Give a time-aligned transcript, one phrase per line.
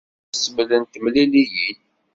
[0.07, 1.79] Mačči d asmel n temliliyin.